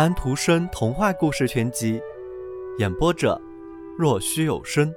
[0.00, 2.00] 安徒生童话故事全集，
[2.78, 3.38] 演播者：
[3.98, 4.90] 若虚有声。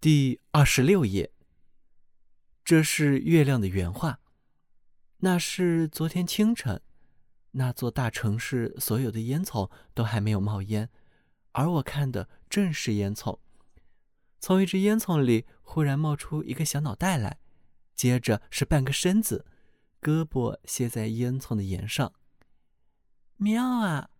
[0.00, 1.32] 第二十六页。
[2.64, 4.20] 这是月亮的原话。
[5.16, 6.80] 那是昨天清晨，
[7.50, 10.88] 那座大城市所有的烟囱都还没有冒烟，
[11.50, 13.40] 而我看的正是烟囱。
[14.38, 17.38] 从一只烟囱里忽然冒出一个小脑袋来。
[17.94, 19.46] 接着是半个身子，
[20.00, 22.12] 胳膊歇在烟囱的沿上。
[23.36, 24.10] 妙啊！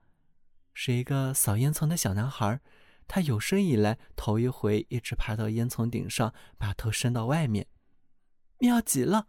[0.72, 2.60] 是一个扫烟囱的小男孩，
[3.06, 7.66] 他有生以来头一回一直爬到烟囱顶上，把头伸到外面。
[8.58, 9.28] 妙极了！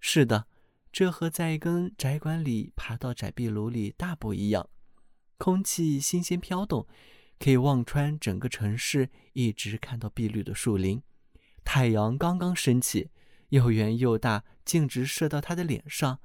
[0.00, 0.46] 是的，
[0.90, 4.68] 这和在一根窄管里爬到窄壁炉里大不一样。
[5.38, 6.86] 空气新鲜飘动，
[7.38, 11.02] 可以望穿整个城市，一直看到碧绿的树林。
[11.64, 13.10] 太阳刚刚升起。
[13.50, 16.18] 又圆又大，径直射到他的脸上，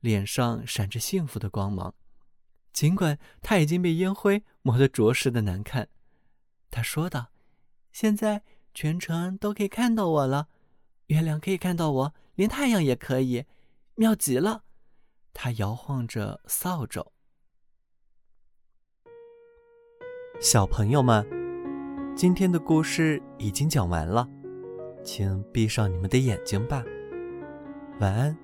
[0.00, 1.94] 脸上闪着幸福的光芒。
[2.72, 5.88] 尽管他已经被烟灰磨得着实的难看，
[6.70, 7.32] 他说道
[7.92, 10.48] ：“现在全城都可以看到我了，
[11.06, 13.44] 月亮可以看到我，连太阳也可以，
[13.96, 14.64] 妙极了。”
[15.34, 17.12] 他摇晃着扫帚。
[20.40, 21.26] 小朋友们，
[22.16, 24.28] 今天的故事已经讲完了。
[25.02, 26.84] 请闭上你们的眼睛吧，
[28.00, 28.36] 晚安。